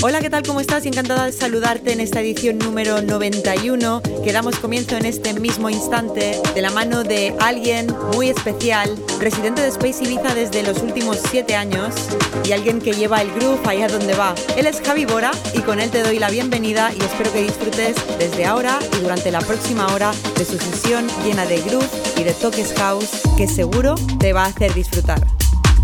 [0.00, 0.44] Hola, ¿qué tal?
[0.44, 0.86] ¿Cómo estás?
[0.86, 6.40] Encantada de saludarte en esta edición número 91 que damos comienzo en este mismo instante
[6.54, 11.56] de la mano de alguien muy especial, residente de Space Ibiza desde los últimos 7
[11.56, 11.96] años
[12.44, 14.36] y alguien que lleva el groove allá donde va.
[14.56, 17.96] Él es Javi Bora y con él te doy la bienvenida y espero que disfrutes
[18.20, 22.34] desde ahora y durante la próxima hora de su sesión llena de groove y de
[22.34, 25.37] toques house que seguro te va a hacer disfrutar.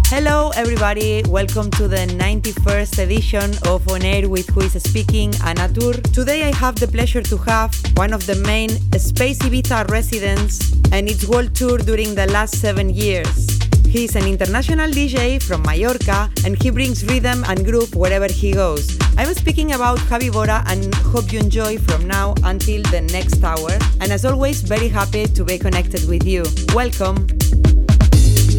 [0.09, 1.23] Hello, everybody.
[1.29, 6.01] Welcome to the 91st edition of On Air with Who is Speaking, Anatur.
[6.13, 8.69] Today, I have the pleasure to have one of the main
[8.99, 13.49] Space Ibiza residents and its world tour during the last seven years.
[13.89, 18.53] He is an international DJ from Mallorca and he brings rhythm and groove wherever he
[18.53, 18.99] goes.
[19.17, 23.71] I'm speaking about Javi Bora and hope you enjoy from now until the next hour.
[24.01, 26.45] And as always, very happy to be connected with you.
[26.75, 27.27] Welcome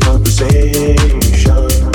[0.06, 1.95] conversation.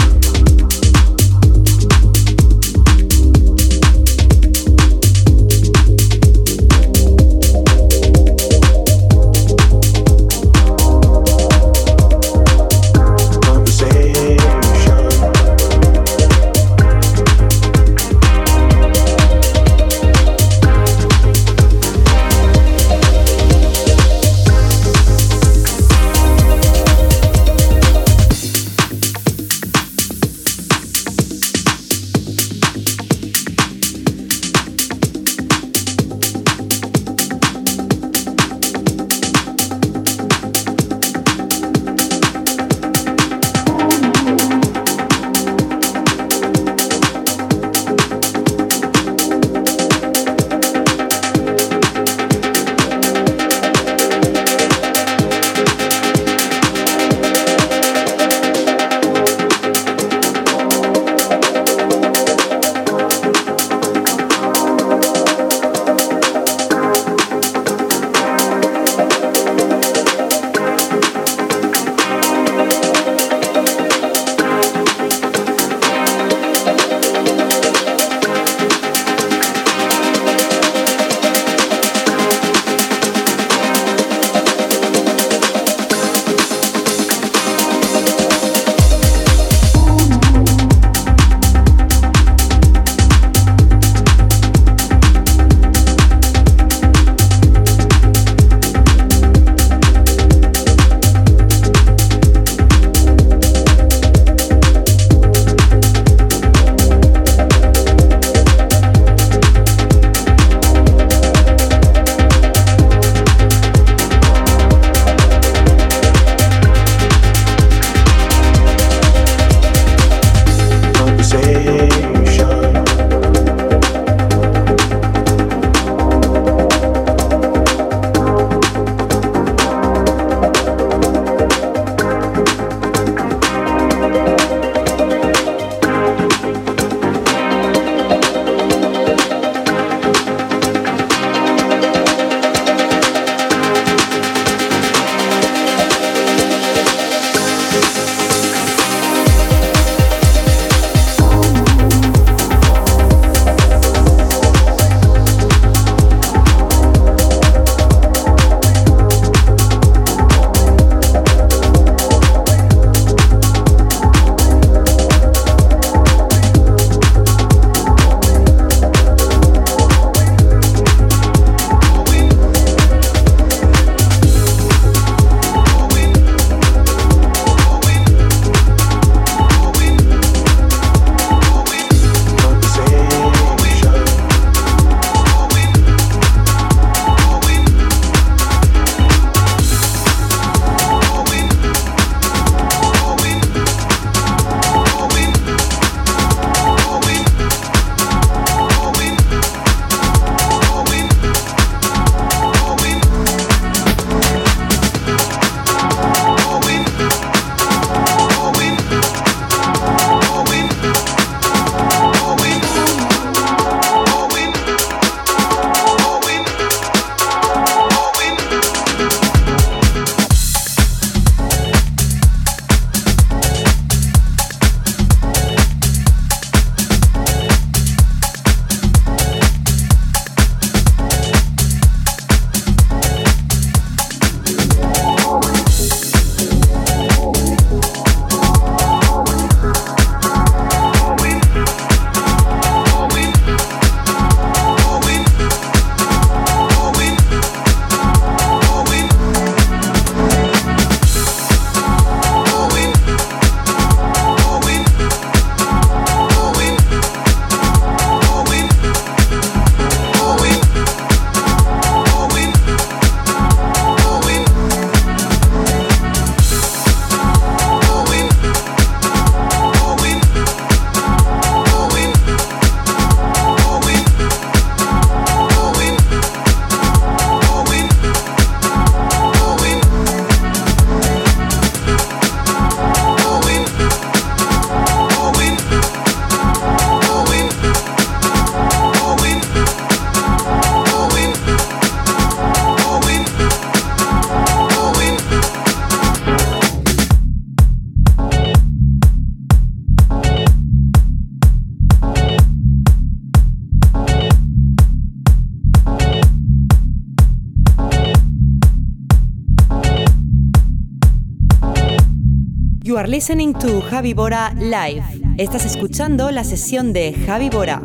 [313.20, 315.02] Listening to Javi Bora Live.
[315.36, 317.82] Estás escuchando la sesión de Javi Bora.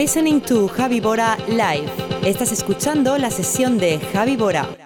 [0.00, 1.90] Listening to Javi Bora Live.
[2.24, 4.79] Estás escuchando la sesión de Javi Bora.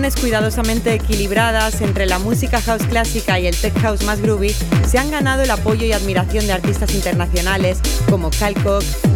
[0.00, 4.56] Fusiones cuidadosamente equilibradas entre la música house clásica y el tech house más groovy
[4.88, 8.54] se han ganado el apoyo y admiración de artistas internacionales como Cal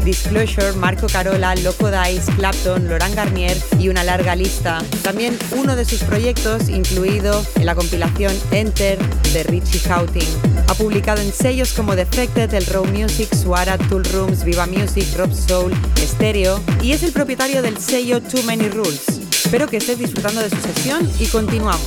[0.04, 4.82] Disclosure, Marco Carola, Loco Dice, Clapton, Laurent Garnier y una larga lista.
[5.02, 8.98] También uno de sus proyectos, incluido en la compilación Enter
[9.32, 10.26] de Richie Houghton.
[10.68, 15.32] Ha publicado en sellos como Defected, El Raw Music, Suara, Tool Rooms, Viva Music, Rob
[15.32, 19.13] Soul, Stereo y es el propietario del sello Too Many Rules.
[19.54, 21.86] Espero que estés disfrutando de su sesión y continuamos.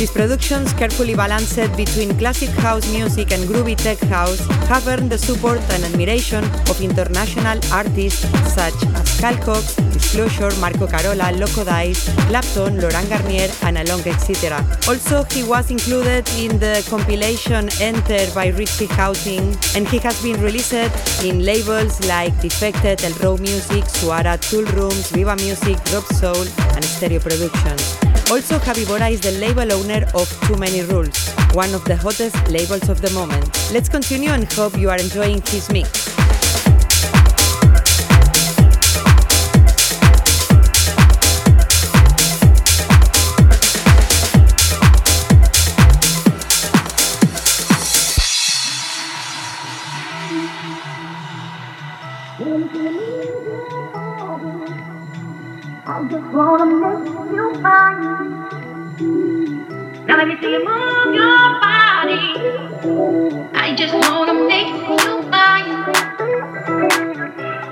[0.00, 5.18] His productions, carefully balanced between classic house music and groovy tech house, have earned the
[5.18, 9.76] support and admiration of international artists such as Cal Cox,
[10.10, 14.58] Disclosure, Marco Carola, Loco Dice, Clapton, Laurent Garnier, Analong, etc.
[14.88, 20.42] Also, he was included in the compilation Enter by Richie Houghton, and he has been
[20.42, 20.72] released
[21.22, 26.44] in labels like Defected, El Raw Music, Suara, Tool Rooms, Viva Music, Rob Soul,
[26.74, 27.96] and Stereo Productions.
[28.32, 32.36] Also, Javi Bora is the label owner of Too Many Rules, one of the hottest
[32.48, 33.46] labels of the moment.
[33.72, 36.19] Let's continue and hope you are enjoying his mix.
[60.20, 62.20] Let me see you move your body.
[63.54, 65.70] I just wanna make you mine.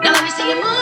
[0.02, 0.77] Now let me see you move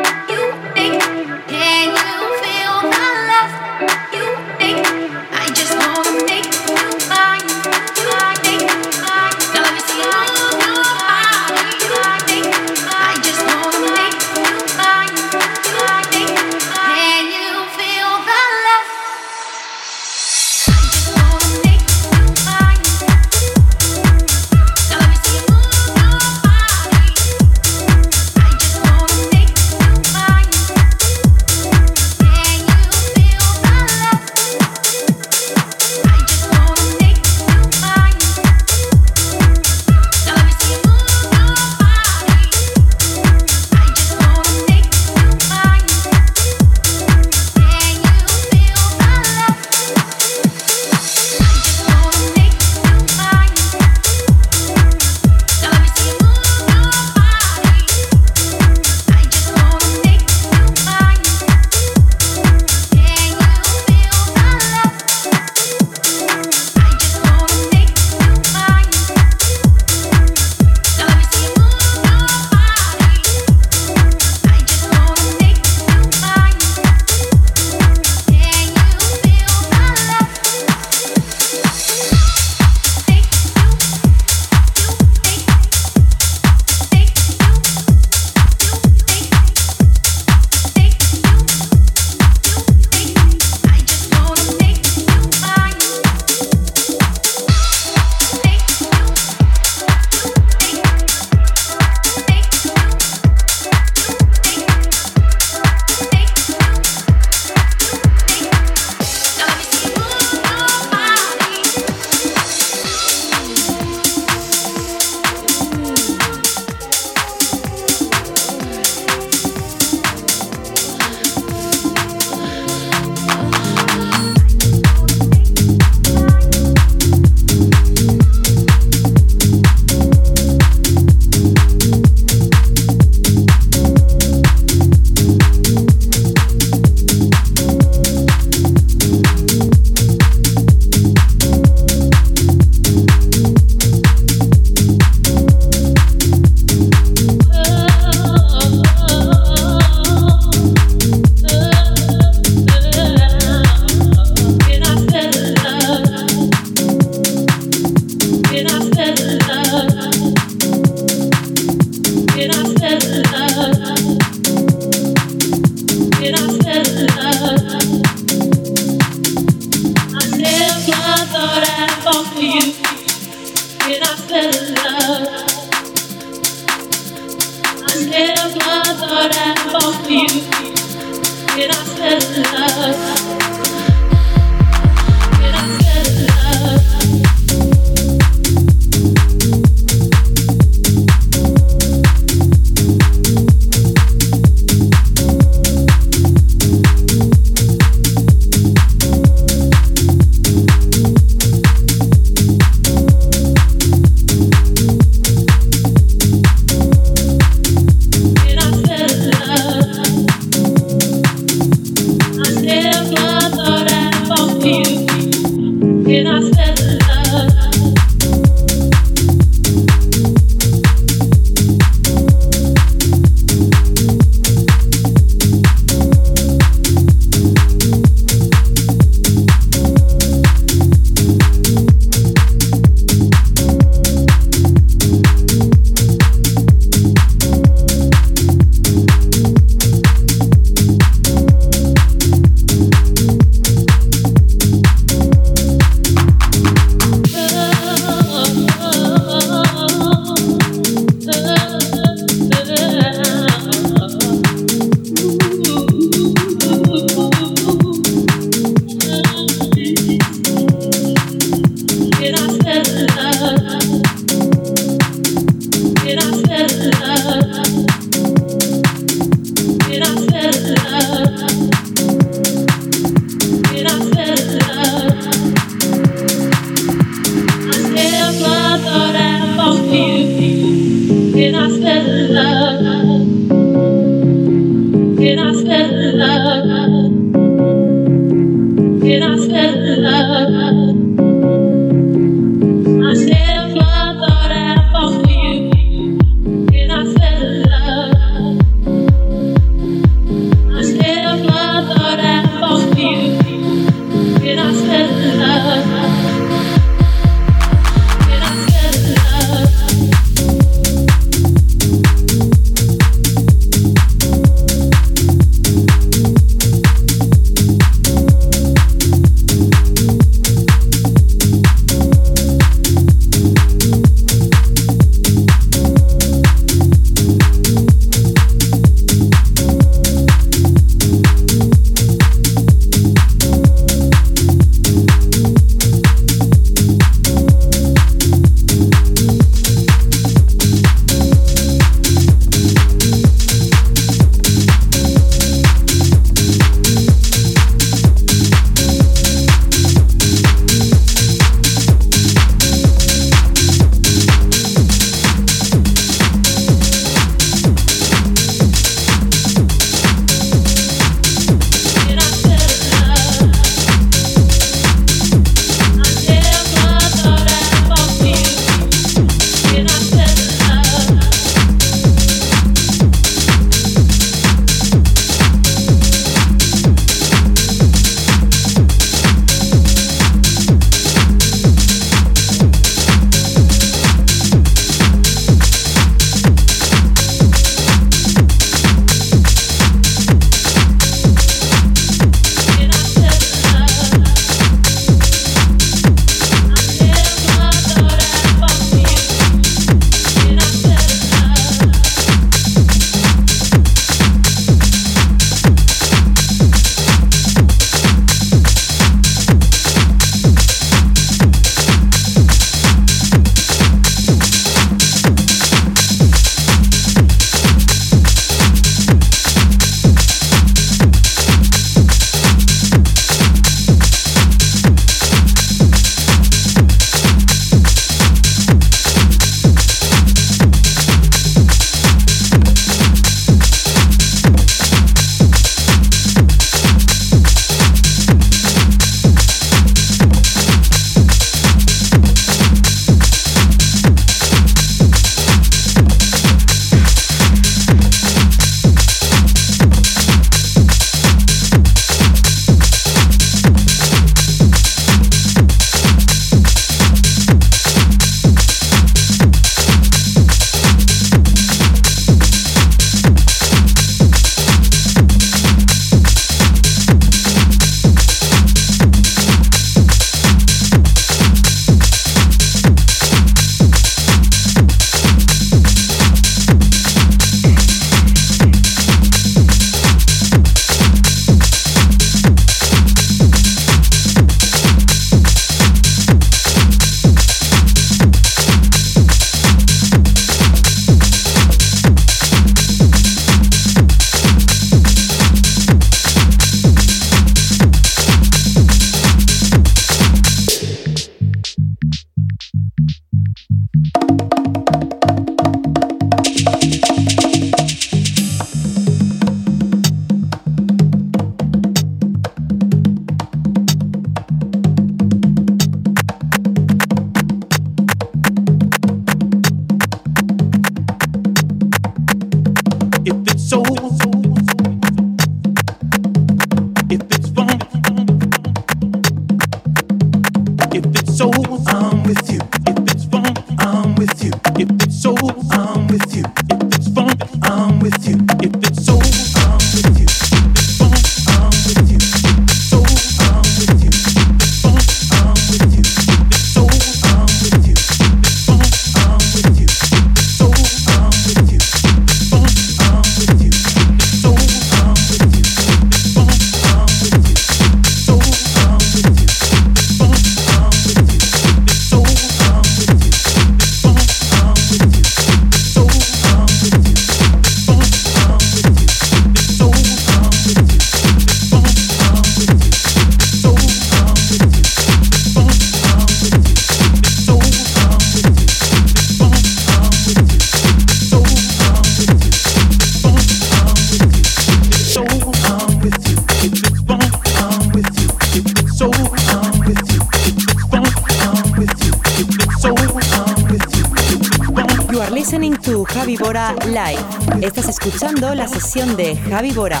[598.02, 600.00] escuchando la sesión de Javi Bora.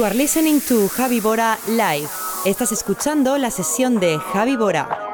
[0.00, 2.08] You are listening to Javi Bora Live.
[2.46, 5.09] Estás escuchando la sesión de Javi Bora.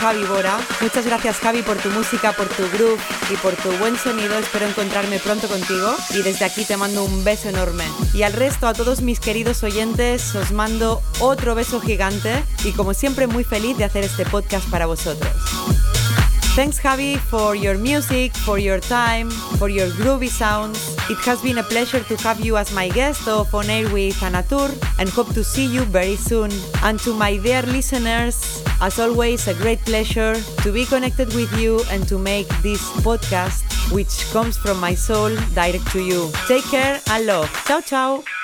[0.00, 0.58] Javi Bora.
[0.80, 4.38] Muchas gracias Javi por tu música, por tu groove y por tu buen sonido.
[4.38, 7.84] Espero encontrarme pronto contigo y desde aquí te mando un beso enorme.
[8.14, 12.94] Y al resto, a todos mis queridos oyentes, os mando otro beso gigante y como
[12.94, 15.32] siempre muy feliz de hacer este podcast para vosotros.
[16.58, 20.96] Thanks, Javi, for your music, for your time, for your groovy sounds.
[21.08, 24.16] It has been a pleasure to have you as my guest of On Air with
[24.16, 26.50] Anatur and hope to see you very soon.
[26.82, 31.80] And to my dear listeners, as always, a great pleasure to be connected with you
[31.92, 36.28] and to make this podcast, which comes from my soul, direct to you.
[36.48, 37.48] Take care and love.
[37.68, 38.37] Ciao, ciao.